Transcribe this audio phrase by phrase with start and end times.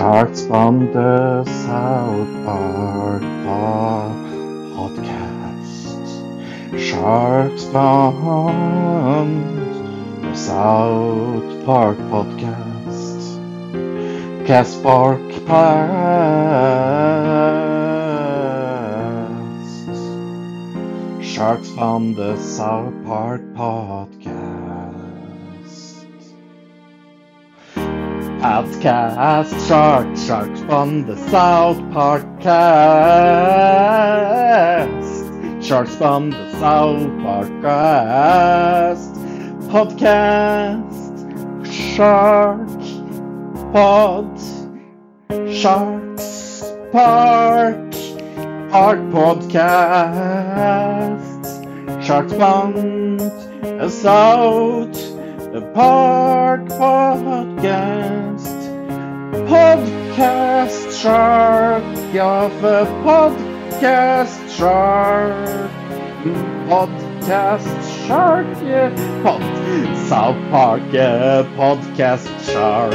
[0.00, 3.20] Sharks from the South Park
[4.72, 6.08] podcast.
[6.80, 9.34] Sharks from
[10.22, 13.36] the South Park podcast.
[14.46, 16.00] Cast Park podcast.
[21.22, 24.19] Sharks from the South Park podcast.
[28.40, 32.80] Podcast Shark Sharks from the South Park cast.
[35.62, 39.14] Sharks from the South Park cast.
[39.68, 40.80] Podcast
[41.70, 42.66] Shark
[43.74, 44.40] Pod
[45.52, 47.92] Sharks Park
[48.70, 50.40] Park Podcast.
[52.02, 55.19] Sharks from the South
[55.50, 58.46] Park Podcast.
[59.50, 61.82] Podcast Shark
[62.14, 65.70] of a Podcast Shark.
[66.70, 68.94] Podcast Shark, yeah.
[69.24, 69.42] Pod,
[70.06, 71.42] South Park, yeah.
[71.56, 72.94] Podcast Shark.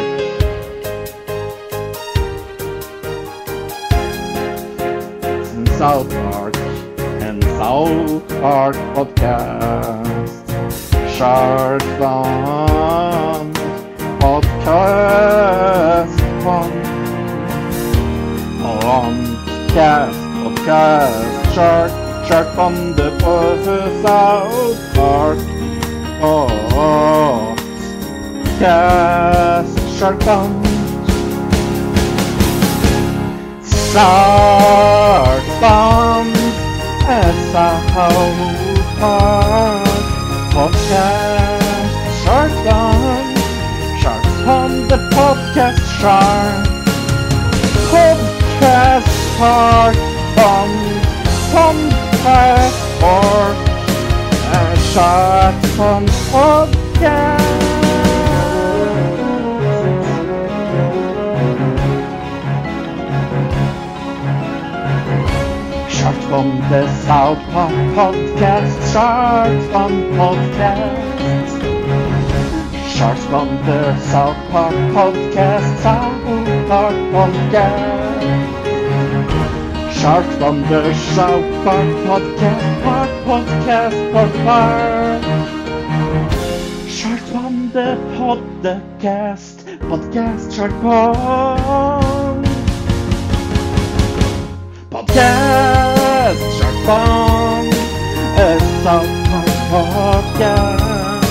[5.77, 6.55] South Park
[7.21, 10.44] and South Park Podcast.
[11.17, 13.53] Shark Fun
[14.19, 16.71] Podcast Fun
[18.59, 21.91] Podcast Podcast Shark
[22.27, 23.09] Shark from the
[24.03, 25.39] South Park.
[28.49, 30.51] Podcast Shark Fun
[33.63, 36.27] Shark Fun
[37.53, 37.87] South
[38.99, 39.84] Park
[40.55, 41.91] podcast
[42.23, 43.35] Sharks on
[44.01, 46.65] Sharks on the podcast Shark.
[47.91, 49.97] Podcast Shark
[50.51, 50.69] on
[51.51, 53.51] Podcast or
[54.55, 57.44] uh, Sharks on podcast
[66.35, 68.73] from the South Park podcast.
[68.91, 71.61] Sharks from podcast.
[72.95, 73.81] Sharks from the
[74.11, 75.67] South Park podcast.
[75.85, 78.19] South Park podcast.
[79.99, 82.83] Sharks from the South Park podcast.
[82.83, 83.97] Park podcast.
[84.11, 85.23] Park Park.
[86.97, 89.55] Sharks from the podcast.
[89.89, 90.53] Podcast.
[90.53, 92.43] Shark Park.
[94.91, 95.44] Podcast
[96.85, 97.65] Shark Fun
[98.37, 101.25] a South Park Podcast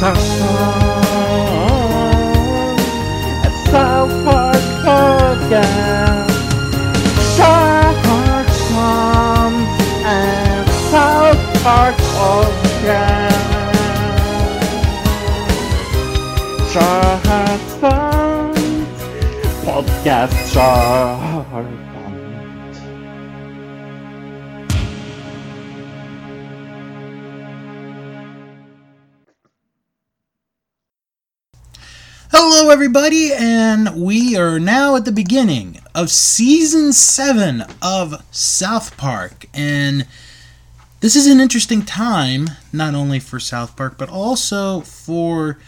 [0.00, 0.90] South Park
[3.44, 6.34] a South Park Podcast
[7.36, 9.52] Shark Park Fun
[10.04, 13.38] and South Park Podcast
[16.72, 17.22] Shark
[19.64, 21.89] Podcast Shark
[32.70, 39.46] Everybody, and we are now at the beginning of season seven of South Park.
[39.52, 40.06] And
[41.00, 45.58] this is an interesting time, not only for South Park, but also for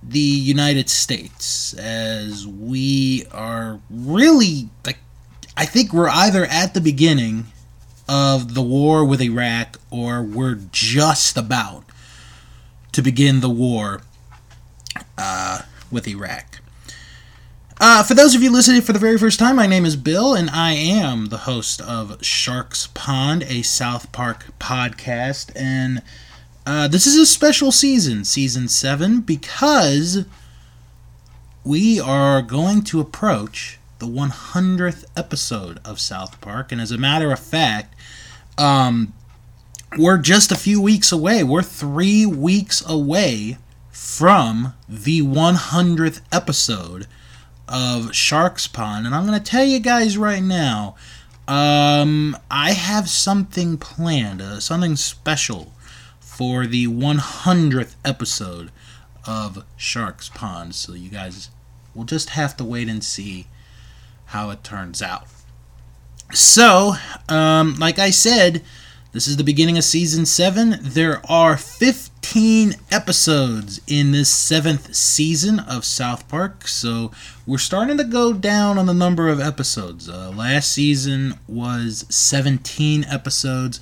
[0.00, 4.98] the United States, as we are really, like,
[5.56, 7.46] I think we're either at the beginning
[8.08, 11.82] of the war with Iraq or we're just about
[12.92, 14.02] to begin the war
[15.18, 16.60] uh, with Iraq.
[17.80, 20.34] Uh, for those of you listening for the very first time, my name is Bill,
[20.34, 25.50] and I am the host of Sharks Pond, a South Park podcast.
[25.56, 26.00] And
[26.64, 30.26] uh, this is a special season, season seven, because
[31.64, 36.70] we are going to approach the 100th episode of South Park.
[36.70, 37.96] And as a matter of fact,
[38.58, 39.12] um,
[39.98, 41.42] we're just a few weeks away.
[41.42, 43.58] We're three weeks away
[43.92, 47.06] from the 100th episode
[47.68, 49.06] of Sharks Pond.
[49.06, 50.96] And I'm going to tell you guys right now,
[51.46, 55.72] um, I have something planned, uh, something special
[56.20, 58.70] for the 100th episode
[59.26, 60.74] of Sharks Pond.
[60.74, 61.50] So you guys
[61.94, 63.46] will just have to wait and see
[64.26, 65.26] how it turns out.
[66.32, 66.94] So,
[67.28, 68.62] um, like I said,
[69.12, 70.78] This is the beginning of season 7.
[70.80, 77.10] There are 15 episodes in this seventh season of South Park, so
[77.46, 80.08] we're starting to go down on the number of episodes.
[80.08, 83.80] Uh, last season was 17 episodes.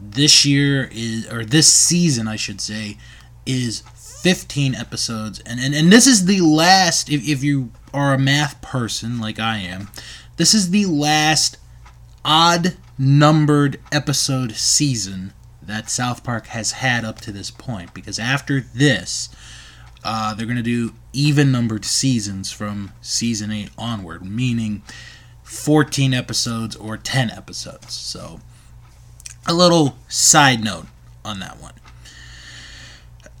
[0.00, 2.98] This year is, or this season, I should say,
[3.46, 5.38] is 15 episodes.
[5.46, 9.38] And, and, and this is the last, if, if you are a math person like
[9.38, 9.90] I am,
[10.38, 11.56] this is the last
[12.24, 15.32] odd numbered episode season
[15.62, 17.92] that South Park has had up to this point.
[17.92, 19.28] Because after this,
[20.04, 24.82] uh, they're going to do even numbered seasons from season 8 onward, meaning
[25.42, 27.92] 14 episodes or 10 episodes.
[27.94, 28.40] So,
[29.46, 30.86] a little side note
[31.24, 31.74] on that one.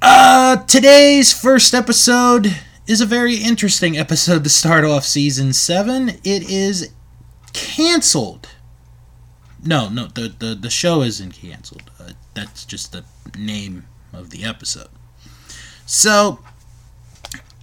[0.02, 2.56] Uh, today's first episode
[2.86, 6.10] is a very interesting episode to start off season 7.
[6.22, 6.90] It is
[7.52, 8.48] canceled
[9.66, 11.90] no, no, the the, the show isn't canceled.
[11.98, 13.04] Uh, that's just the
[13.38, 14.88] name of the episode.
[15.84, 16.40] So,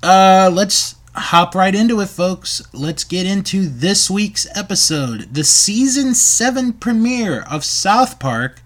[0.02, 2.62] uh, let's hop right into it, folks.
[2.74, 8.62] Let's get into this week's episode, the season seven premiere of South Park.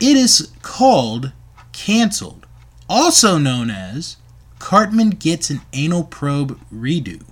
[0.00, 1.32] It is called
[1.72, 2.46] "Canceled,"
[2.88, 4.16] also known as
[4.58, 7.22] Cartman gets an anal probe redo.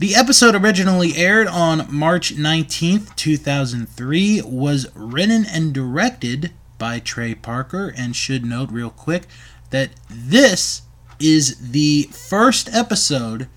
[0.00, 7.92] The episode originally aired on March 19th, 2003, was written and directed by Trey Parker,
[7.94, 9.26] and should note real quick
[9.68, 10.80] that this
[11.18, 13.48] is the first episode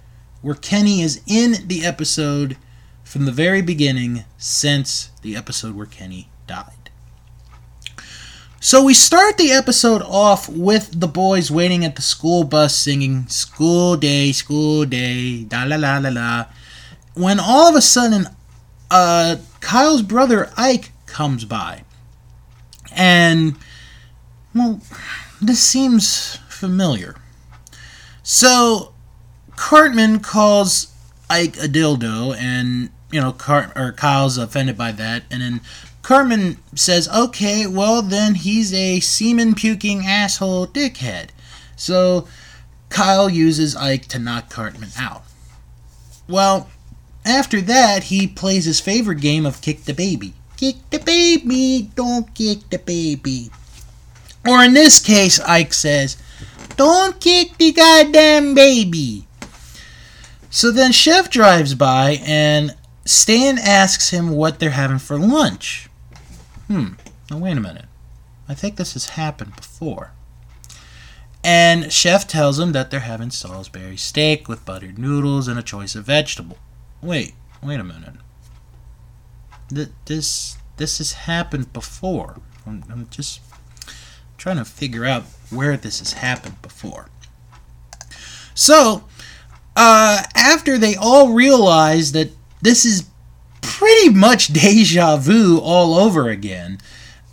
[0.42, 2.58] where Kenny is in the episode
[3.06, 6.83] from the very beginning since the episode where Kenny died.
[8.64, 13.28] So we start the episode off with the boys waiting at the school bus singing
[13.28, 16.46] School Day, School Day, da la la la la.
[17.14, 18.26] When all of a sudden,
[18.90, 21.84] uh, Kyle's brother Ike comes by.
[22.96, 23.58] And,
[24.56, 24.80] well,
[25.42, 27.18] this seems familiar.
[28.24, 28.94] So,
[29.58, 30.88] Cartman calls
[31.30, 35.62] Ike a dildo, and, you know, Cart- or Kyle's offended by that, and then
[36.04, 41.30] Cartman says, okay, well, then he's a semen puking asshole dickhead.
[41.78, 42.28] So
[42.90, 45.24] Kyle uses Ike to knock Cartman out.
[46.28, 46.70] Well,
[47.26, 50.34] after that, he plays his favorite game of kick the baby.
[50.58, 53.50] Kick the baby, don't kick the baby.
[54.46, 56.18] Or in this case, Ike says,
[56.76, 59.26] don't kick the goddamn baby.
[60.50, 65.90] So then Chef drives by and Stan asks him what they're having for lunch.
[66.68, 66.94] Hmm,
[67.30, 67.86] now wait a minute.
[68.48, 70.12] I think this has happened before.
[71.44, 75.94] And Chef tells him that they're having Salisbury steak with buttered noodles and a choice
[75.96, 76.58] of vegetable.
[77.02, 78.16] Wait, wait a minute.
[79.70, 82.40] Th- this this has happened before.
[82.66, 83.42] I'm, I'm just
[84.38, 87.08] trying to figure out where this has happened before.
[88.56, 89.04] So,
[89.76, 92.32] uh, after they all realize that
[92.62, 93.04] this is
[93.64, 96.80] pretty much deja vu all over again.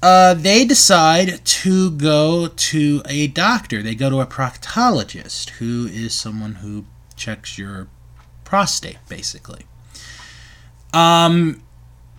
[0.03, 3.83] Uh, they decide to go to a doctor.
[3.83, 6.87] They go to a proctologist, who is someone who
[7.17, 7.89] checks your
[8.45, 9.67] prostate, basically.
[10.95, 11.63] Um,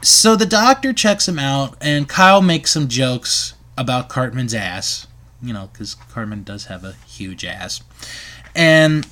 [0.03, 5.07] so the doctor checks him out, and Kyle makes some jokes about Cartman's ass,
[5.41, 7.81] you know, because Cartman does have a huge ass.
[8.55, 9.07] And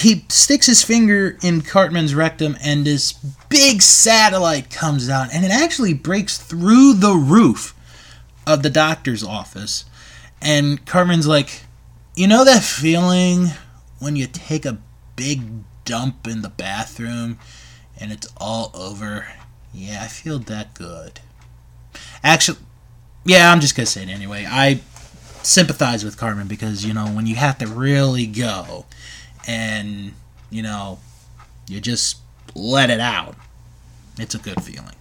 [0.00, 3.12] he sticks his finger in Cartman's rectum, and this
[3.48, 7.74] big satellite comes out, and it actually breaks through the roof
[8.46, 9.84] of the doctor's office.
[10.40, 11.62] And Cartman's like,
[12.14, 13.48] You know that feeling
[13.98, 14.78] when you take a
[15.16, 15.42] big
[15.84, 17.38] dump in the bathroom
[17.98, 19.26] and it's all over?
[19.72, 21.20] Yeah, I feel that good.
[22.24, 22.58] Actually,
[23.24, 24.46] yeah, I'm just gonna say it anyway.
[24.48, 24.80] I
[25.42, 28.86] sympathize with Cartman because, you know, when you have to really go
[29.50, 30.14] and
[30.50, 30.98] you know
[31.68, 32.18] you just
[32.54, 33.34] let it out.
[34.18, 34.96] It's a good feeling.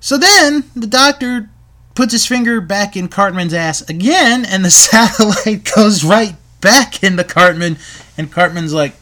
[0.00, 1.50] So then the doctor
[1.94, 7.24] puts his finger back in cartman's ass again and the satellite goes right back into
[7.24, 7.76] cartman
[8.16, 8.94] and cartman's like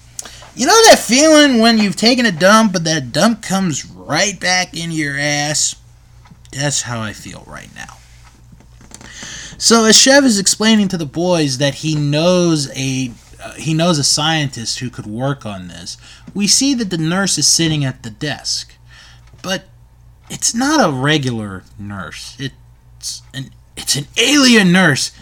[0.54, 4.74] you know that feeling when you've taken a dump but that dump comes right back
[4.74, 5.76] in your ass?
[6.52, 7.96] That's how i feel right now.
[9.58, 13.10] So as Chef is explaining to the boys that he knows a
[13.46, 15.96] uh, he knows a scientist who could work on this.
[16.34, 18.74] We see that the nurse is sitting at the desk,
[19.40, 19.64] but
[20.28, 22.36] it's not a regular nurse.
[22.40, 25.12] It's an it's an alien nurse,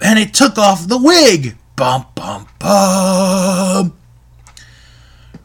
[0.00, 1.56] and it took off the wig.
[1.76, 3.98] Bum bum bum.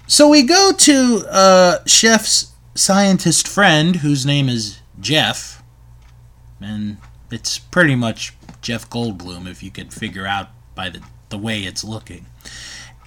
[0.07, 5.61] So we go to uh, Chef's scientist friend, whose name is Jeff,
[6.61, 6.97] and
[7.29, 11.01] it's pretty much Jeff Goldblum if you could figure out by the,
[11.33, 12.27] the way it's looking.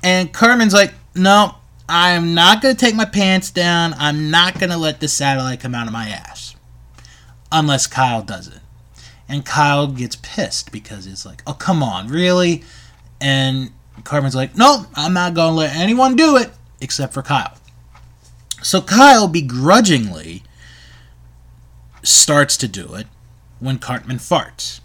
[0.02, 1.54] And Cartman's like, no,
[1.88, 3.94] I'm not going to take my pants down.
[3.96, 6.56] I'm not going to let the satellite come out of my ass.
[7.52, 8.58] Unless Kyle does it.
[9.28, 12.64] And Kyle gets pissed because it's like, oh, come on, really?
[13.20, 13.70] And
[14.02, 17.56] Cartman's like, no, I'm not going to let anyone do it except for Kyle.
[18.60, 20.42] So Kyle begrudgingly
[22.02, 23.06] starts to do it
[23.60, 24.80] when Cartman farts.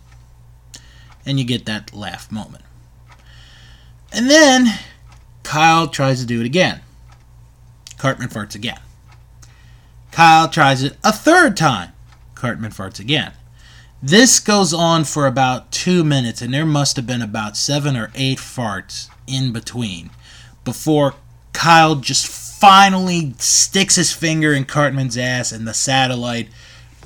[1.26, 2.64] And you get that laugh moment.
[4.12, 4.68] And then
[5.44, 6.82] Kyle tries to do it again.
[7.98, 8.80] Cartman farts again.
[10.12, 11.94] Kyle tries it a third time.
[12.36, 13.34] Cartman farts again.
[14.04, 18.12] This goes on for about two minutes, and there must have been about seven or
[18.16, 20.10] eight farts in between
[20.64, 21.14] before
[21.54, 26.50] Kyle just finally sticks his finger in Cartman's ass and the satellite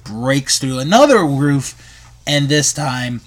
[0.03, 1.75] breaks through another roof,
[2.25, 3.21] and this time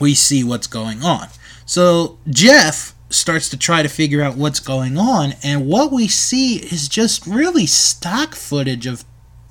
[0.00, 1.28] we see what's going on.
[1.70, 6.56] So Jeff starts to try to figure out what's going on, and what we see
[6.56, 9.04] is just really stock footage of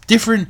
[0.05, 0.49] different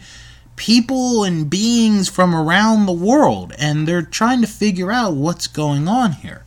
[0.56, 5.88] people and beings from around the world, and they're trying to figure out what's going
[5.88, 6.44] on here.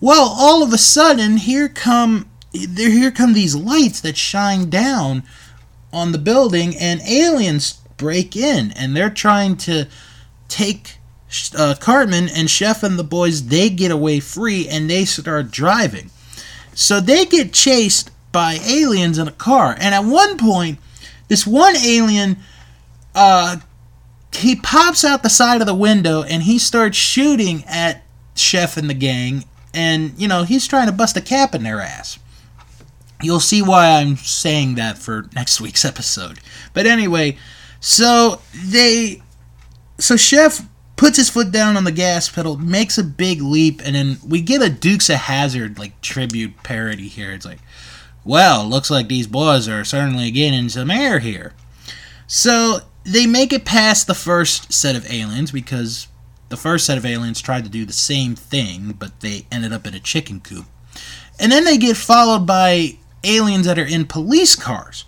[0.00, 5.22] Well, all of a sudden, here come there here come these lights that shine down
[5.92, 9.86] on the building, and aliens break in, and they're trying to
[10.48, 10.96] take
[11.56, 16.10] uh, Cartman and Chef and the boys, they get away free and they start driving.
[16.74, 19.76] So they get chased by aliens in a car.
[19.78, 20.78] And at one point,
[21.28, 22.38] this one alien,
[23.14, 23.56] uh,
[24.32, 28.02] he pops out the side of the window and he starts shooting at
[28.34, 29.44] Chef and the gang.
[29.72, 32.18] And, you know, he's trying to bust a cap in their ass.
[33.22, 36.40] You'll see why I'm saying that for next week's episode.
[36.72, 37.36] But anyway,
[37.80, 39.22] so they.
[39.98, 40.62] So Chef
[41.00, 44.38] puts his foot down on the gas pedal, makes a big leap, and then we
[44.42, 47.32] get a Dukes of Hazzard like tribute parody here.
[47.32, 47.60] It's like,
[48.22, 51.54] well, looks like these boys are certainly getting some air here.
[52.26, 56.06] So they make it past the first set of aliens because
[56.50, 59.86] the first set of aliens tried to do the same thing, but they ended up
[59.86, 60.66] in a chicken coop.
[61.38, 65.06] And then they get followed by aliens that are in police cars.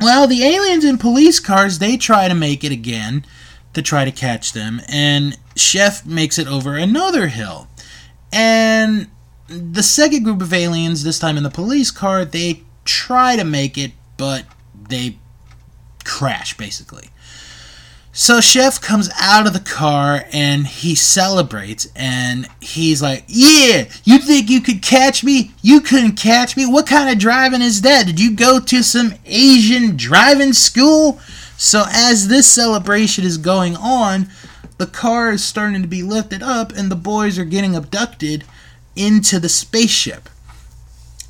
[0.00, 3.24] Well, the aliens in police cars, they try to make it again
[3.72, 7.68] to try to catch them, and Chef makes it over another hill.
[8.32, 9.08] And
[9.48, 13.76] the second group of aliens, this time in the police car, they try to make
[13.76, 14.44] it, but
[14.88, 15.18] they
[16.04, 17.10] crash basically.
[18.12, 24.18] So Chef comes out of the car and he celebrates and he's like, "Yeah, you
[24.18, 25.52] think you could catch me?
[25.62, 26.66] You couldn't catch me.
[26.66, 28.06] What kind of driving is that?
[28.06, 31.20] Did you go to some Asian driving school?"
[31.62, 34.30] So as this celebration is going on,
[34.78, 38.44] the car is starting to be lifted up and the boys are getting abducted
[38.96, 40.30] into the spaceship.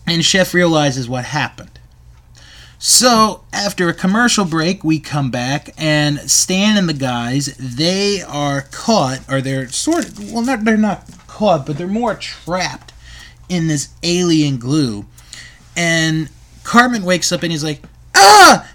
[0.07, 1.81] And Chef realizes what happened.
[2.79, 8.63] So, after a commercial break, we come back, and Stan and the guys, they are
[8.71, 12.95] caught, or they're sort of, well, not, they're not caught, but they're more trapped
[13.51, 15.05] in this alien glue.
[15.77, 16.31] And
[16.63, 17.83] Cartman wakes up and he's like,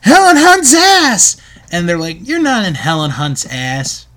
[0.01, 1.37] Helen Hunt's ass!
[1.71, 4.07] And they're like, You're not in Helen Hunt's ass.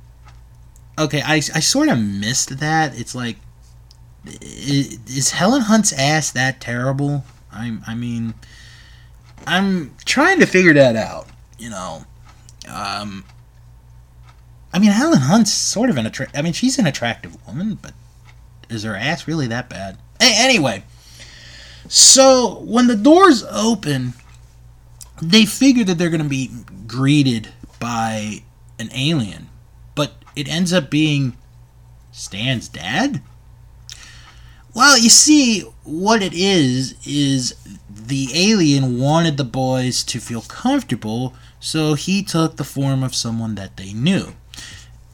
[0.98, 2.98] Okay, I, I sort of missed that.
[2.98, 3.36] It's like,
[4.24, 7.24] is Helen Hunt's ass that terrible?
[7.52, 8.34] I, I mean,
[9.46, 11.28] I'm trying to figure that out.
[11.58, 12.04] You know,
[12.68, 13.24] um,
[14.72, 16.36] I mean, Helen Hunt's sort of an attract.
[16.36, 17.92] I mean, she's an attractive woman, but
[18.68, 19.98] is her ass really that bad?
[20.20, 20.84] A- anyway,
[21.88, 24.14] so when the doors open,
[25.20, 26.50] they figure that they're going to be
[26.86, 27.48] greeted
[27.80, 28.42] by
[28.78, 29.48] an alien,
[29.94, 31.36] but it ends up being
[32.12, 33.22] Stan's dad.
[34.74, 37.54] Well, you see, what it is is
[37.90, 43.56] the alien wanted the boys to feel comfortable, so he took the form of someone
[43.56, 44.34] that they knew.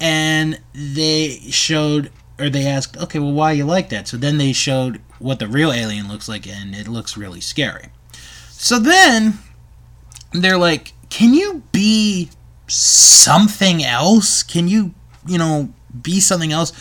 [0.00, 4.08] And they showed, or they asked, okay, well, why you like that?
[4.08, 7.86] So then they showed what the real alien looks like, and it looks really scary.
[8.50, 9.38] So then
[10.42, 12.30] they're like, can you be
[12.66, 14.42] something else?
[14.42, 14.94] Can you,
[15.26, 15.72] you know,
[16.02, 16.72] be something else?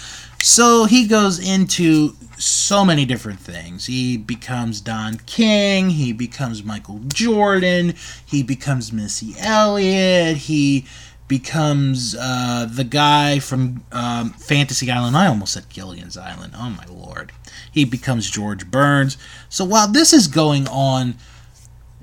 [0.41, 3.86] So he goes into so many different things.
[3.86, 7.93] He becomes Don King, he becomes Michael Jordan,
[8.25, 10.86] he becomes Missy Elliott, he
[11.27, 15.15] becomes uh, the guy from um, Fantasy Island.
[15.15, 16.53] I almost said Gilligan's Island.
[16.57, 17.31] Oh my lord.
[17.72, 19.17] He becomes George Burns.
[19.50, 21.15] So while this is going on,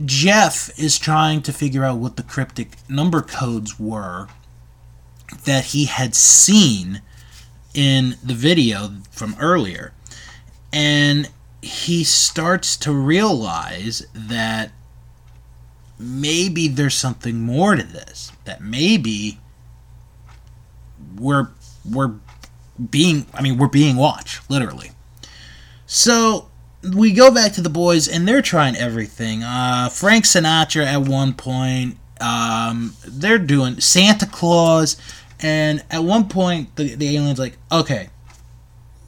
[0.05, 4.29] Jeff is trying to figure out what the cryptic number codes were
[5.45, 7.03] that he had seen
[7.75, 9.93] in the video from earlier.
[10.73, 11.31] And
[11.63, 14.73] he starts to realize that
[15.99, 18.33] maybe there's something more to this.
[18.45, 19.39] That maybe
[21.17, 21.51] we're
[21.89, 22.15] we're
[22.91, 24.93] being I mean we're being watched, literally.
[25.87, 26.50] So
[26.83, 29.43] we go back to the boys and they're trying everything.
[29.43, 34.97] Uh, Frank Sinatra at one point, um, they're doing Santa Claus,
[35.41, 38.11] and at one point the, the alien's like, okay,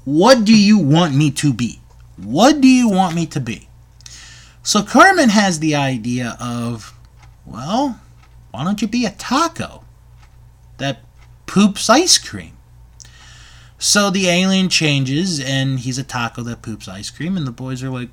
[0.05, 1.81] what do you want me to be?
[2.17, 3.69] What do you want me to be?
[4.63, 6.95] So Cartman has the idea of,
[7.47, 8.01] well,
[8.51, 9.85] why don't you be a taco
[10.79, 11.01] that
[11.47, 12.57] poops ice cream?
[13.83, 17.83] So the alien changes and he's a taco that poops ice cream, and the boys
[17.83, 18.11] are like,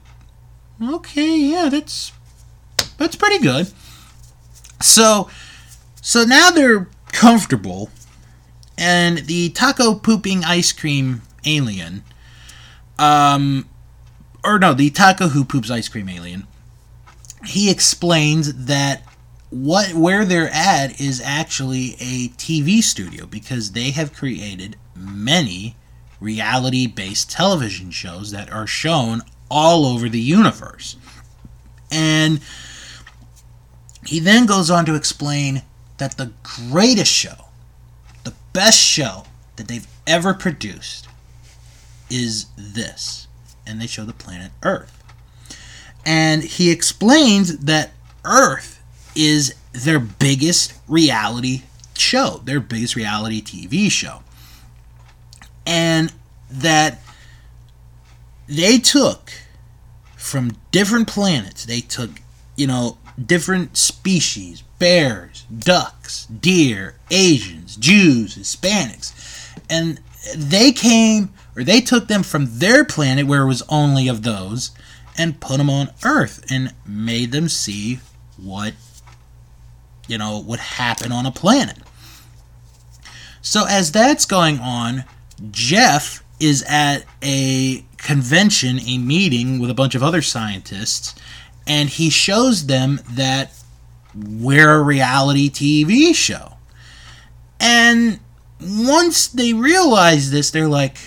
[0.81, 2.11] okay, yeah, that's
[2.97, 3.71] that's pretty good.
[4.81, 5.29] So
[6.01, 7.91] so now they're comfortable,
[8.79, 12.03] and the taco pooping ice cream alien,
[12.97, 13.69] um,
[14.43, 16.47] or no, the taco who poops ice cream alien,
[17.45, 19.03] he explains that
[19.51, 25.75] what where they're at is actually a TV studio because they have created many
[26.19, 30.95] reality based television shows that are shown all over the universe.
[31.91, 32.41] And
[34.05, 35.63] he then goes on to explain
[35.97, 37.45] that the greatest show,
[38.23, 39.23] the best show
[39.55, 41.07] that they've ever produced
[42.09, 43.27] is this.
[43.65, 44.95] And they show the planet Earth.
[46.05, 47.91] And he explains that
[48.23, 48.81] Earth
[49.15, 51.63] is their biggest reality
[51.95, 54.23] show, their biggest reality TV show
[55.69, 56.11] and
[56.49, 56.99] that
[58.47, 59.31] they took
[60.17, 62.09] from different planets, they took,
[62.55, 69.13] you know, different species bears, ducks, deer, Asians, Jews, Hispanics
[69.69, 69.99] and
[70.35, 74.71] they came or they took them from their planet where it was only of those
[75.17, 77.99] and put them on Earth and made them see
[78.37, 78.73] what
[80.07, 81.77] you know would happen on a planet.
[83.41, 85.03] So as that's going on,
[85.51, 91.15] Jeff is at a convention, a meeting with a bunch of other scientists,
[91.67, 93.53] and he shows them that
[94.15, 96.53] we're a reality TV show.
[97.59, 98.19] And
[98.61, 100.97] once they realize this, they're like,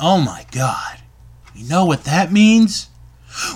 [0.00, 0.98] oh my god,
[1.54, 2.88] you know what that means?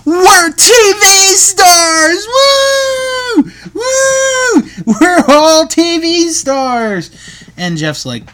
[0.05, 2.27] We're TV stars!
[2.29, 3.43] Woo!
[3.75, 4.63] Woo!
[5.01, 7.11] We're all TV stars!
[7.57, 8.25] And Jeff's like,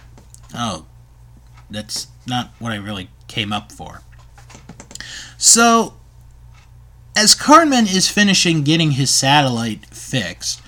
[0.54, 0.84] oh
[1.70, 4.02] that's not what I really came up for.
[5.36, 5.94] So,
[7.16, 10.62] as Cartman is finishing getting his satellite fixed,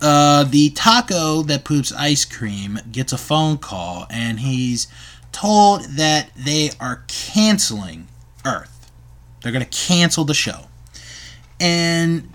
[0.00, 4.88] uh, the taco that poops ice cream gets a phone call and he's
[5.32, 8.08] told that they are canceling
[8.44, 8.90] Earth.
[9.42, 10.66] They're going to cancel the show.
[11.60, 12.30] And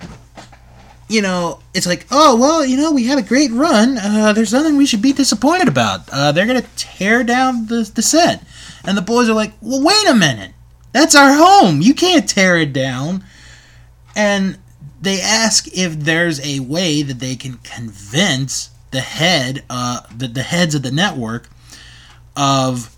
[1.12, 3.98] you know, it's like, oh well, you know, we had a great run.
[3.98, 6.10] Uh, there's nothing we should be disappointed about.
[6.12, 8.44] Uh, they're gonna tear down the the set,
[8.84, 10.54] and the boys are like, well, wait a minute,
[10.92, 11.82] that's our home.
[11.82, 13.24] You can't tear it down.
[14.16, 14.58] And
[15.02, 20.44] they ask if there's a way that they can convince the head, uh, the the
[20.44, 21.50] heads of the network,
[22.36, 22.96] of,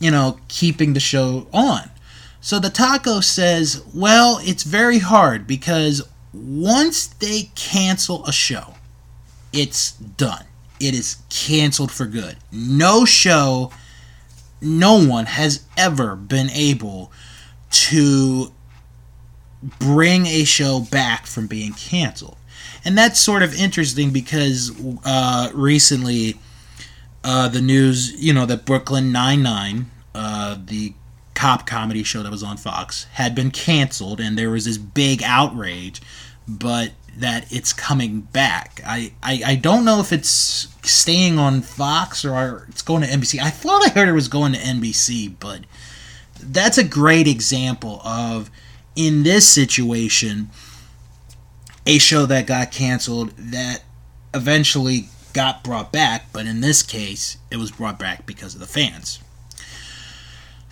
[0.00, 1.90] you know, keeping the show on.
[2.40, 6.02] So the taco says, well, it's very hard because
[6.34, 8.74] once they cancel a show,
[9.52, 10.44] it's done.
[10.80, 12.36] It is canceled for good.
[12.50, 13.70] No show,
[14.60, 17.12] no one has ever been able
[17.70, 18.52] to
[19.78, 22.36] bring a show back from being canceled.
[22.84, 24.72] And that's sort of interesting because
[25.04, 26.34] uh, recently
[27.22, 30.92] uh, the news, you know, that Brooklyn Nine-Nine, uh, the
[31.34, 35.22] cop comedy show that was on Fox had been canceled, and there was this big
[35.22, 36.00] outrage,
[36.46, 38.80] but that it's coming back.
[38.86, 43.40] I, I, I don't know if it's staying on Fox or it's going to NBC.
[43.40, 45.60] I thought I heard it was going to NBC, but
[46.40, 48.50] that's a great example of,
[48.96, 50.50] in this situation,
[51.86, 53.82] a show that got canceled that
[54.32, 58.66] eventually got brought back, but in this case, it was brought back because of the
[58.66, 59.20] fans.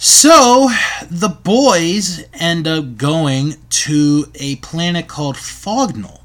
[0.04, 0.68] So
[1.08, 6.22] the boys end up going to a planet called Fognall,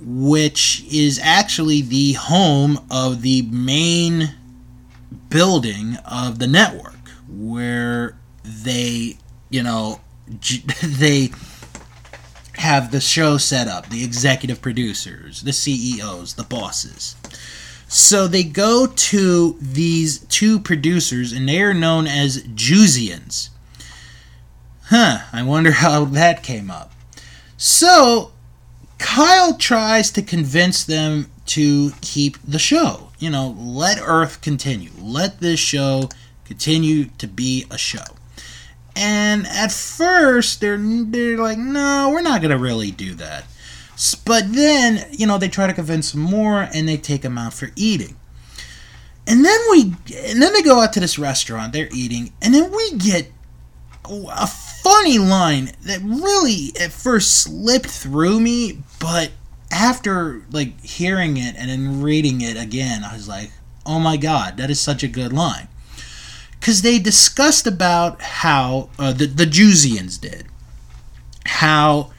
[0.00, 4.36] which is actually the home of the main
[5.28, 9.18] building of the network, where they,
[9.50, 10.00] you know,
[10.80, 11.32] they
[12.58, 17.16] have the show set up, the executive producers, the CEOs, the bosses.
[17.94, 23.50] So they go to these two producers, and they are known as Joozians.
[24.86, 26.90] Huh, I wonder how that came up.
[27.56, 28.32] So
[28.98, 33.10] Kyle tries to convince them to keep the show.
[33.20, 34.90] You know, let Earth continue.
[35.00, 36.08] Let this show
[36.44, 38.16] continue to be a show.
[38.96, 43.44] And at first, they're they're like, no, we're not gonna really do that.
[44.24, 47.54] But then, you know, they try to convince him more, and they take him out
[47.54, 48.16] for eating.
[49.26, 51.72] And then we, and then they go out to this restaurant.
[51.72, 53.30] They're eating, and then we get
[54.04, 59.30] a funny line that really at first slipped through me, but
[59.70, 63.50] after like hearing it and then reading it again, I was like,
[63.86, 65.68] "Oh my god, that is such a good line."
[66.60, 70.48] Cuz they discussed about how uh, the the Joozians did
[71.46, 72.10] how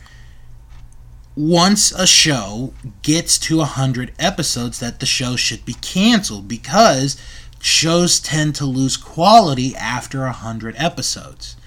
[1.36, 7.22] once a show gets to 100 episodes that the show should be canceled because
[7.60, 11.58] shows tend to lose quality after 100 episodes.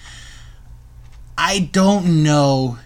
[1.37, 2.79] I don't know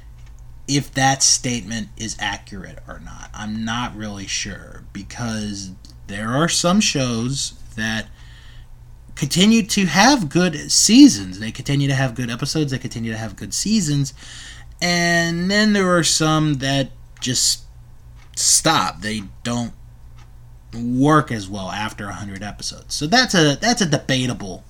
[0.66, 3.30] if that statement is accurate or not.
[3.34, 5.72] I'm not really sure because
[6.06, 8.08] there are some shows that
[9.14, 11.38] continue to have good seasons.
[11.38, 14.14] They continue to have good episodes, they continue to have good seasons.
[14.82, 16.90] And then there are some that
[17.20, 17.62] just
[18.34, 19.00] stop.
[19.00, 19.72] They don't
[20.74, 22.94] work as well after 100 episodes.
[22.94, 24.64] So that's a that's a debatable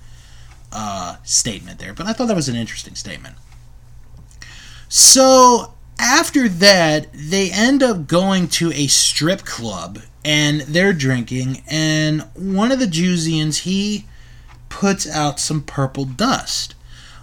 [0.71, 3.37] uh, statement there, but I thought that was an interesting statement.
[4.89, 12.23] So after that, they end up going to a strip club and they're drinking, and
[12.35, 14.07] one of the Joozians he
[14.69, 16.75] puts out some purple dust.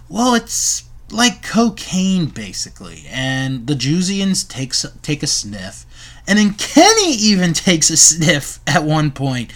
[0.08, 5.86] Well, it's like cocaine basically, and the Joozians takes take a sniff,
[6.26, 9.52] and then Kenny even takes a sniff at one point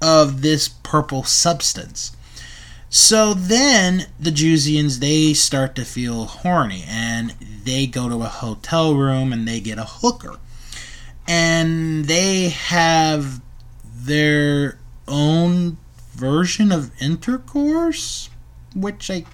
[0.00, 2.12] of this purple substance.
[2.90, 7.30] So then the Joozians they start to feel horny and
[7.64, 10.38] they go to a hotel room and they get a hooker.
[11.26, 13.42] And they have
[13.84, 15.76] their own
[16.12, 18.30] version of intercourse,
[18.74, 19.24] which I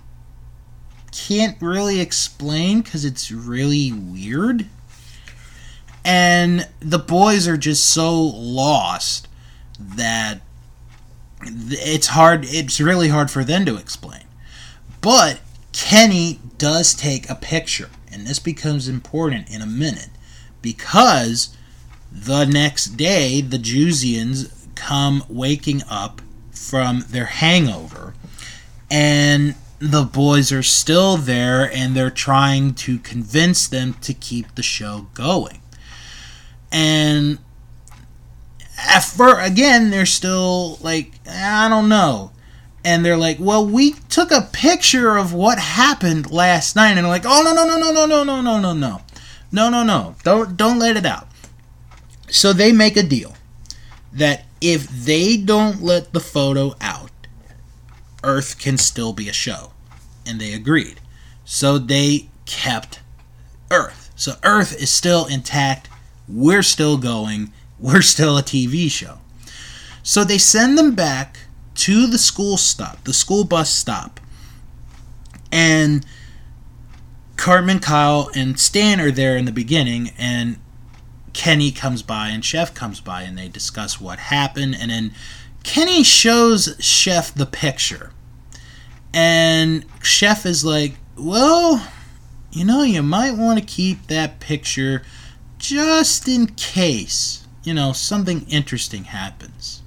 [1.15, 4.67] can't really explain because it's really weird.
[6.05, 9.29] And the boys are just so lost
[9.79, 10.41] that
[11.47, 14.23] it's hard it's really hard for them to explain
[15.01, 15.41] but
[15.73, 20.11] kenny does take a picture and this becomes important in a minute
[20.63, 21.55] because
[22.11, 26.23] the next day the Joozians come waking up
[26.53, 28.15] from their hangover
[28.91, 29.55] and
[29.91, 35.07] the boys are still there and they're trying to convince them to keep the show
[35.15, 35.61] going
[36.73, 37.39] and
[38.79, 42.33] at first, again, they're still like, I don't know.
[42.85, 46.91] And they're like, well, we took a picture of what happened last night.
[46.91, 49.01] And they're like, oh, no, no, no, no, no, no, no, no, no, no.
[49.53, 50.17] No, no, no.
[50.25, 51.29] Don't, don't let it out.
[52.29, 53.35] So they make a deal
[54.13, 57.11] that if they don't let the photo out,
[58.23, 59.71] Earth can still be a show.
[60.27, 61.01] And they agreed.
[61.45, 63.01] So they kept
[63.71, 64.11] Earth.
[64.17, 65.89] So Earth is still intact.
[66.29, 69.19] We're still going we're still a TV show.
[70.03, 71.39] So they send them back
[71.77, 74.21] to the school stop, the school bus stop.
[75.51, 76.05] And
[77.37, 80.59] Cartman, Kyle, and Stan are there in the beginning, and
[81.33, 84.77] Kenny comes by and Chef comes by, and they discuss what happened.
[84.79, 85.13] And then
[85.63, 88.13] Kenny shows Chef the picture.
[89.15, 91.89] And Chef is like, Well,
[92.53, 95.03] you know, you might want to keep that picture
[95.59, 99.83] just in case you know, something interesting happens.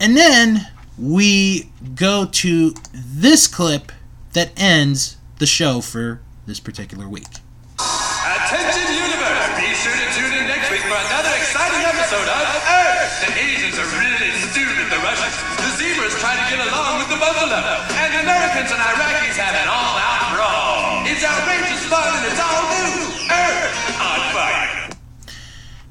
[0.00, 0.66] And then
[0.98, 3.92] we go to this clip
[4.32, 7.30] that ends the show for this particular week.
[7.78, 9.46] Attention universe!
[9.56, 13.14] Be sure to tune in next week for another exciting episode of Earth!
[13.24, 15.38] The Asians are really stupid, the Russians.
[15.56, 17.58] The zebras try to get along the buffalo.
[17.98, 21.02] And Americans and Iraqis have an all-out brawl.
[21.10, 22.90] It's outrageous fun and it's all new.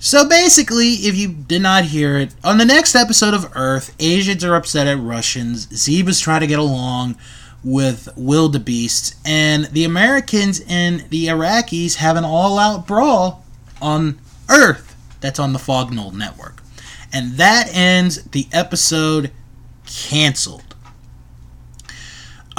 [0.01, 4.45] So basically, if you did not hear it, on the next episode of Earth, Asians
[4.45, 7.17] are upset at Russians, Zebras try to get along
[7.65, 13.43] with wildebeests, and the Americans and the Iraqis have an all out brawl
[13.81, 16.63] on Earth that's on the Fognol network.
[17.11, 19.31] And that ends the episode
[19.85, 20.68] canceled.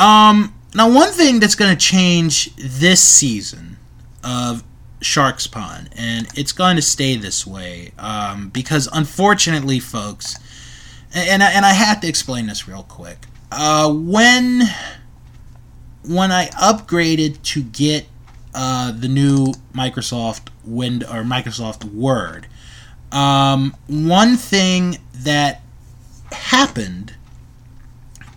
[0.01, 3.77] Um, now, one thing that's going to change this season
[4.25, 4.65] of
[5.03, 10.37] Sharks Pond, and it's going to stay this way um, because, unfortunately, folks,
[11.15, 13.27] and I, and I have to explain this real quick.
[13.53, 14.63] Uh, when
[16.03, 18.07] when I upgraded to get
[18.55, 22.47] uh, the new Microsoft Wind or Microsoft Word,
[23.13, 25.61] um, one thing that
[26.33, 27.17] happened,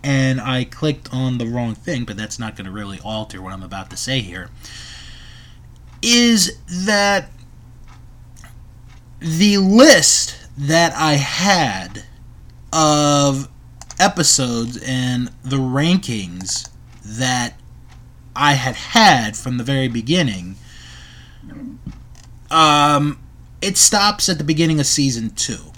[0.03, 3.53] and I clicked on the wrong thing, but that's not going to really alter what
[3.53, 4.49] I'm about to say here,
[6.01, 7.29] is that
[9.19, 12.03] the list that I had
[12.73, 13.47] of
[13.99, 16.69] episodes and the rankings
[17.05, 17.53] that
[18.35, 20.57] I had had from the very beginning,
[22.51, 23.19] um,
[23.61, 25.71] it stops at the beginning of season two.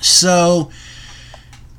[0.00, 0.70] So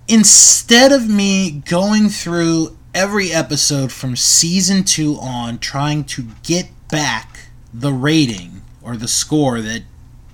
[0.07, 7.47] instead of me going through every episode from season two on, trying to get back
[7.73, 9.83] the rating or the score that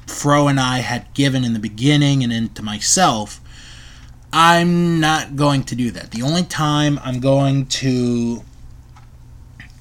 [0.08, 3.40] Fro and I had given in the beginning and into myself,
[4.34, 6.12] I'm not going to do that.
[6.12, 8.44] The only time I'm going to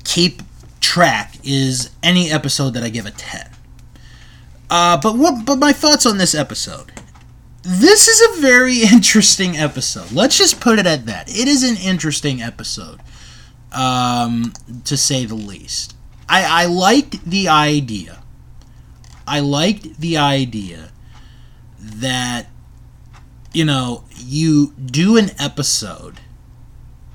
[0.04, 0.42] keep
[0.80, 3.50] track is any episode that I give a 10.
[4.70, 5.44] Uh, but what?
[5.44, 6.92] But my thoughts on this episode.
[7.70, 10.10] This is a very interesting episode.
[10.10, 11.28] Let's just put it at that.
[11.28, 12.98] It is an interesting episode,
[13.72, 14.54] um,
[14.84, 15.94] to say the least.
[16.30, 18.22] I, I liked the idea.
[19.26, 20.92] I liked the idea
[21.78, 22.46] that
[23.52, 26.20] you know you do an episode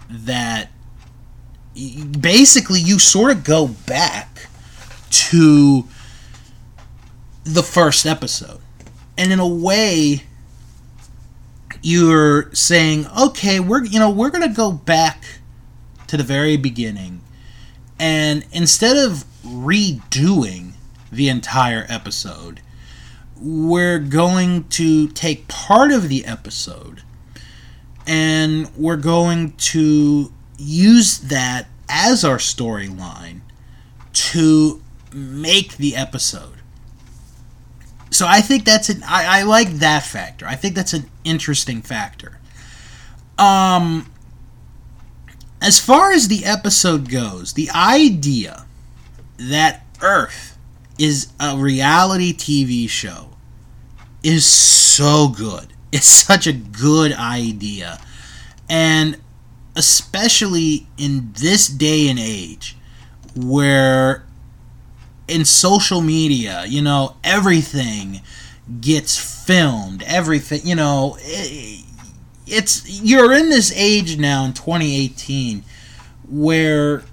[0.08, 0.70] that
[2.20, 4.50] basically you sort of go back
[5.10, 5.88] to
[7.44, 8.62] the first episode.
[9.18, 10.24] And in a way
[11.84, 15.24] you're saying, "Okay, we're you know, we're to go back
[16.08, 17.22] to the very beginning
[18.00, 20.74] and instead of redoing
[21.12, 22.62] the entire episode,
[23.38, 27.04] we're going to take part of the episode
[28.06, 33.42] and we're going to use that as our storyline
[34.12, 34.82] to
[35.14, 36.63] make the episode.
[38.14, 40.46] So I think that's an I, I like that factor.
[40.46, 42.40] I think that's an interesting factor.
[43.38, 44.12] Um
[45.62, 48.66] as far as the episode goes, the idea
[49.38, 50.58] that Earth
[51.00, 53.30] is a reality TV show
[54.24, 55.74] is so good.
[55.92, 58.00] It's such a good idea.
[58.70, 59.20] And
[59.76, 62.78] especially in this day and age
[63.36, 64.26] where
[65.34, 68.22] in social media, you know, everything
[68.80, 71.84] gets filmed, everything, you know, it,
[72.46, 75.64] it's you're in this age now in 2018
[76.30, 77.04] where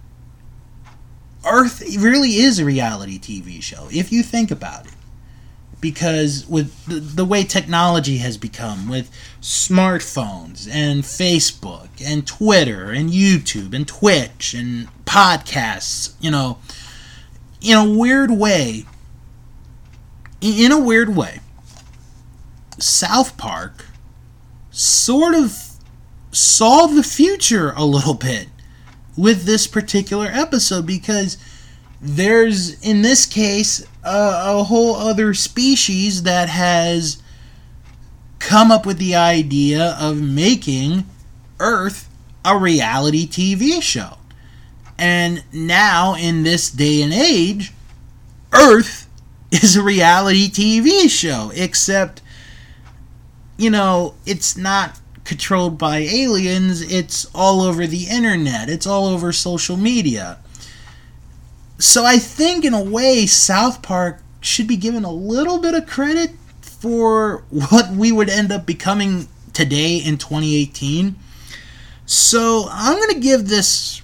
[1.49, 4.93] Earth really is a reality TV show if you think about it.
[5.81, 13.09] Because with the, the way technology has become with smartphones and Facebook and Twitter and
[13.09, 16.59] YouTube and Twitch and podcasts, you know,
[17.61, 18.85] in a weird way,
[20.41, 21.41] in a weird way,
[22.79, 23.87] South Park
[24.71, 25.57] sort of
[26.33, 28.49] saw the future a little bit
[29.17, 31.37] with this particular episode because
[32.01, 37.23] there's in this case a whole other species that has
[38.39, 41.05] come up with the idea of making
[41.59, 42.09] Earth
[42.45, 44.17] a reality TV show.
[45.01, 47.73] And now, in this day and age,
[48.53, 49.09] Earth
[49.51, 52.21] is a reality TV show, except,
[53.57, 59.33] you know, it's not controlled by aliens, it's all over the internet, it's all over
[59.33, 60.39] social media.
[61.79, 65.87] So I think, in a way, South Park should be given a little bit of
[65.87, 71.17] credit for what we would end up becoming today in 2018.
[72.05, 74.03] So I'm going to give this.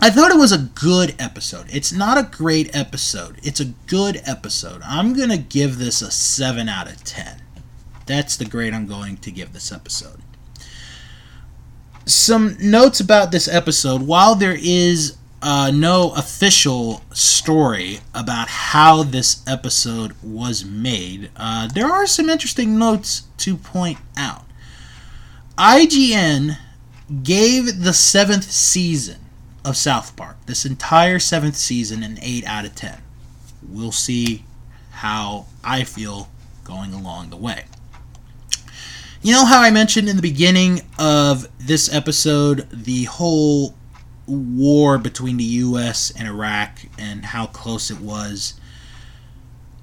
[0.00, 1.66] I thought it was a good episode.
[1.72, 4.80] It's not a great episode, it's a good episode.
[4.84, 7.42] I'm going to give this a 7 out of 10.
[8.06, 10.20] That's the grade I'm going to give this episode.
[12.06, 14.02] Some notes about this episode.
[14.02, 21.88] While there is uh, no official story about how this episode was made, uh, there
[21.88, 24.44] are some interesting notes to point out.
[25.58, 26.56] IGN
[27.24, 29.18] gave the seventh season
[29.64, 33.02] of South Park, this entire seventh season, an 8 out of 10.
[33.68, 34.44] We'll see
[34.90, 36.28] how I feel
[36.64, 37.64] going along the way.
[39.20, 43.74] You know how I mentioned in the beginning of this episode the whole
[44.26, 46.12] war between the U.S.
[46.16, 48.60] and Iraq and how close it was.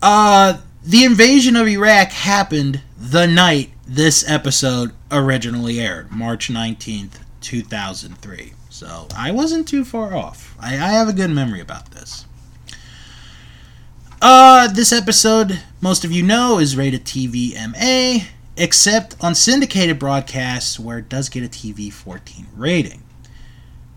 [0.02, 8.54] Uh, the invasion of Iraq happened the night this episode originally aired, March 19th, 2003.
[8.76, 10.54] So I wasn't too far off.
[10.60, 12.26] I, I have a good memory about this.
[14.22, 18.26] Uh, this episode, most of you know, is rated TVMA,
[18.58, 23.02] except on syndicated broadcasts where it does get a TV 14 rating.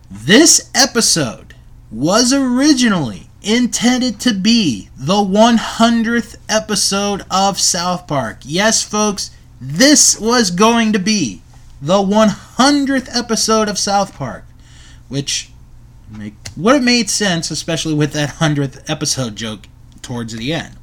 [0.09, 1.57] This episode
[1.91, 8.43] was originally intended to be the 100th episode of South Park.
[8.45, 11.43] Yes, folks, this was going to be
[11.83, 14.45] the 100th episode of South Park,
[15.09, 15.51] which
[16.11, 19.67] make, would have made sense, especially with that 100th episode joke
[20.03, 20.77] towards the end.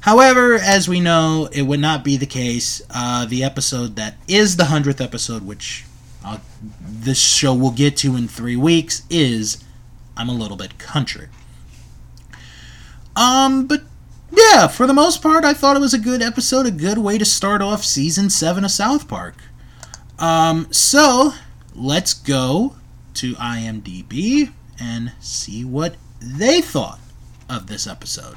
[0.00, 2.80] However, as we know, it would not be the case.
[2.90, 5.84] Uh, the episode that is the 100th episode, which
[6.24, 6.38] uh,
[6.80, 9.62] this show will get to in three weeks, is
[10.16, 11.28] I'm a Little Bit Country.
[13.16, 13.82] Um, but
[14.30, 17.18] yeah, for the most part, I thought it was a good episode, a good way
[17.18, 19.36] to start off season 7 of South Park.
[20.18, 21.34] Um, so,
[21.74, 22.76] let's go
[23.18, 27.00] to IMDb and see what they thought
[27.48, 28.36] of this episode.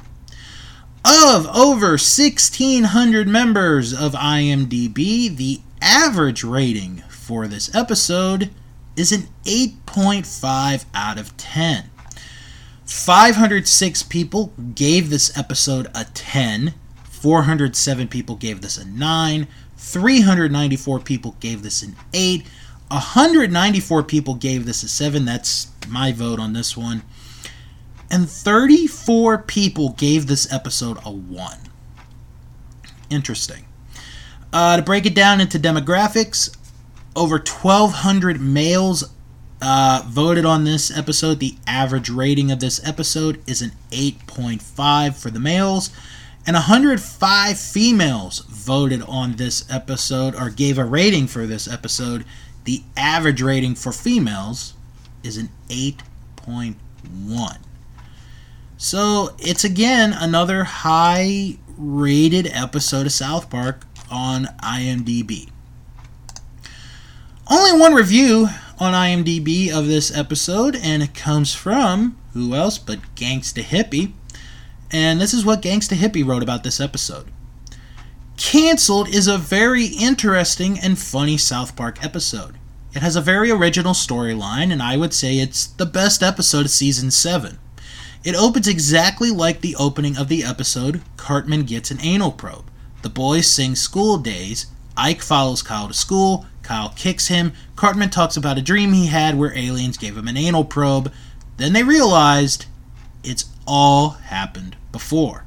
[1.04, 8.50] Of over 1,600 members of IMDb, the average rating for this episode
[8.96, 11.90] is an 8.5 out of 10.
[12.84, 21.36] 506 people gave this episode a 10, 407 people gave this a 9, 394 people
[21.40, 22.44] gave this an 8,
[22.92, 25.24] 194 people gave this a 7.
[25.24, 27.02] That's my vote on this one
[28.12, 31.58] and 34 people gave this episode a 1.
[33.08, 33.64] Interesting.
[34.52, 36.54] Uh, to break it down into demographics,
[37.16, 39.10] over 1,200 males
[39.62, 41.40] uh, voted on this episode.
[41.40, 45.88] The average rating of this episode is an 8.5 for the males,
[46.46, 52.26] and 105 females voted on this episode or gave a rating for this episode.
[52.64, 54.74] The average rating for females
[55.22, 57.58] is an 8.1.
[58.76, 65.48] So it's again another high rated episode of South Park on IMDb.
[67.50, 68.48] Only one review
[68.78, 74.12] on IMDb of this episode, and it comes from who else but Gangsta Hippie.
[74.90, 77.26] And this is what Gangsta Hippie wrote about this episode.
[78.44, 82.58] Cancelled is a very interesting and funny South Park episode.
[82.92, 86.72] It has a very original storyline, and I would say it's the best episode of
[86.72, 87.60] season 7.
[88.24, 92.68] It opens exactly like the opening of the episode Cartman Gets an Anal Probe.
[93.02, 94.66] The boys sing School Days.
[94.96, 96.44] Ike follows Kyle to school.
[96.62, 97.52] Kyle kicks him.
[97.76, 101.12] Cartman talks about a dream he had where aliens gave him an anal probe.
[101.58, 102.66] Then they realized
[103.22, 105.44] it's all happened before.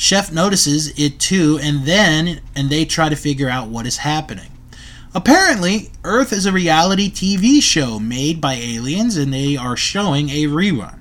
[0.00, 4.50] Chef notices it too, and then and they try to figure out what is happening.
[5.14, 10.44] Apparently, Earth is a reality TV show made by aliens, and they are showing a
[10.44, 11.00] rerun.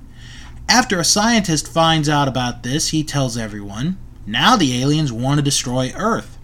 [0.68, 5.44] After a scientist finds out about this, he tells everyone, now the aliens want to
[5.44, 6.38] destroy Earth.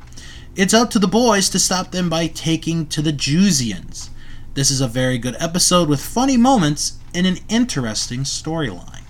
[0.55, 4.11] It's up to the boys to stop them by taking to the Joozians.
[4.53, 9.04] This is a very good episode with funny moments and an interesting storyline.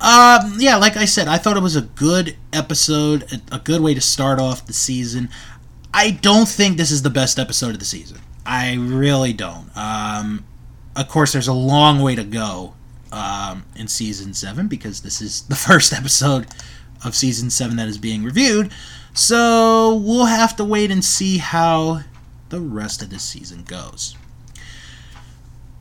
[0.00, 3.92] Um, yeah, like I said, I thought it was a good episode, a good way
[3.92, 5.28] to start off the season.
[5.92, 8.18] I don't think this is the best episode of the season.
[8.46, 9.70] I really don't.
[9.76, 10.44] Um,
[10.96, 12.74] of course, there's a long way to go
[13.12, 16.46] um, in season seven because this is the first episode
[17.04, 18.72] of season seven that is being reviewed.
[19.12, 22.02] So we'll have to wait and see how
[22.48, 24.16] the rest of this season goes.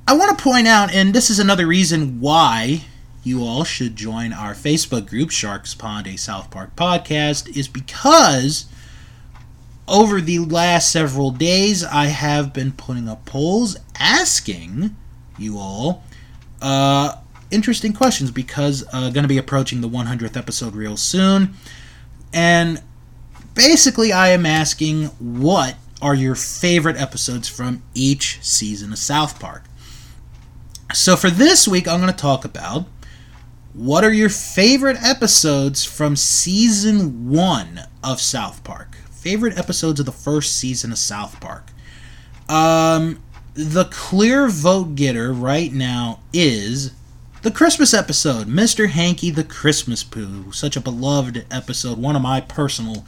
[0.08, 2.84] I want to point out, and this is another reason why
[3.30, 8.65] you all should join our Facebook group, Sharks Pond, a South Park podcast, is because
[9.88, 14.96] over the last several days I have been putting up polls asking
[15.38, 16.04] you all
[16.60, 17.17] uh,
[17.52, 21.54] interesting questions because uh, going to be approaching the 100th episode real soon.
[22.34, 22.82] And
[23.54, 29.65] basically, I am asking what are your favorite episodes from each season of South Park.
[30.94, 32.88] So for this week, I'm going to talk about
[33.74, 38.96] what are your favorite episodes from season one of South Park.
[39.12, 41.72] Favorite episodes of the first season of South Park.
[42.48, 43.22] Um,
[43.54, 46.94] the clear vote getter right now is
[47.42, 48.90] the Christmas episode, Mr.
[48.90, 50.52] Hanky the Christmas Poo.
[50.52, 53.06] Such a beloved episode, one of my personal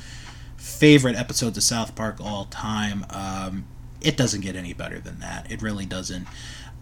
[0.58, 3.06] favorite episodes of South Park all time.
[3.10, 3.66] Um,
[4.02, 5.52] it doesn't get any better than that.
[5.52, 6.28] It really doesn't.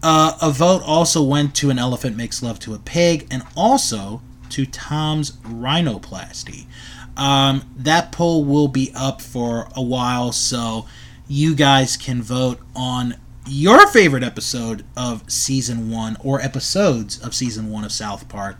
[0.01, 4.21] Uh, a vote also went to An Elephant Makes Love to a Pig and also
[4.49, 6.65] to Tom's Rhinoplasty.
[7.17, 10.85] Um, that poll will be up for a while, so
[11.27, 17.69] you guys can vote on your favorite episode of season one or episodes of season
[17.69, 18.59] one of South Park,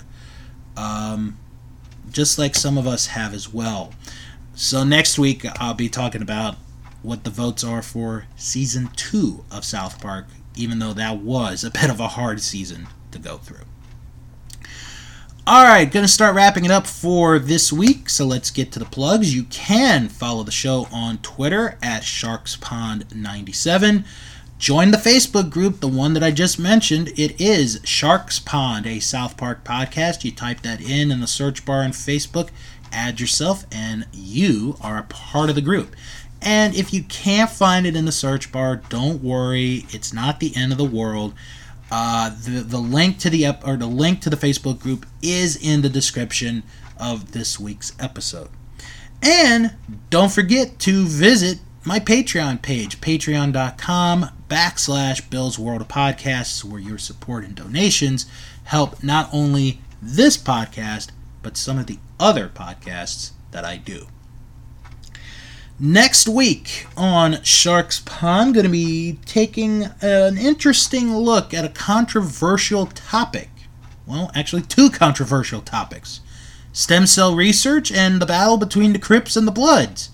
[0.76, 1.38] um,
[2.12, 3.94] just like some of us have as well.
[4.56, 6.56] So next week I'll be talking about
[7.02, 10.28] what the votes are for season two of South Park,
[10.60, 13.66] even though that was a bit of a hard season to go through.
[15.48, 18.08] All right, going to start wrapping it up for this week.
[18.10, 19.34] So let's get to the plugs.
[19.34, 24.06] You can follow the show on Twitter at SharksPond97.
[24.60, 27.08] Join the Facebook group, the one that I just mentioned.
[27.18, 30.24] It is Sharks Pond, a South Park podcast.
[30.24, 32.50] You type that in in the search bar on Facebook,
[32.92, 35.96] add yourself, and you are a part of the group.
[36.42, 39.86] And if you can't find it in the search bar, don't worry.
[39.90, 41.34] It's not the end of the world.
[41.92, 45.56] Uh, the the link to the ep- or the link to the Facebook group is
[45.56, 46.64] in the description
[46.98, 48.50] of this week's episode.
[49.22, 49.76] And
[50.10, 56.98] don't forget to visit my Patreon page, patreon.com backslash Bill's World of Podcasts, where your
[56.98, 58.28] support and donations
[58.66, 61.10] help not only this podcast,
[61.42, 64.08] but some of the other podcasts that I do.
[65.82, 72.88] Next week on Sharks Pond, going to be taking an interesting look at a controversial
[72.88, 73.50] topic.
[74.06, 76.20] Well, actually, two controversial topics
[76.74, 80.10] stem cell research and the battle between the Crips and the Bloods.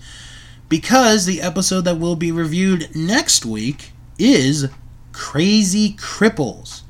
[0.68, 3.90] Because the episode that will be reviewed next week
[4.20, 4.68] is
[5.10, 6.82] Krazy Kripples.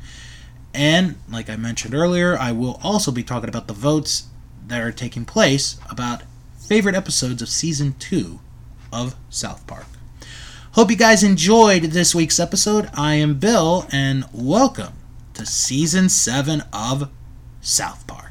[0.75, 4.25] And, like I mentioned earlier, I will also be talking about the votes
[4.67, 6.25] that are taking place about
[6.59, 8.41] favorite episodes of season 2
[8.97, 9.85] of South Park.
[10.73, 12.89] Hope you guys enjoyed this week's episode.
[12.95, 14.95] I am Bill, and welcome
[15.35, 17.11] to season 7 of
[17.61, 18.26] South Park.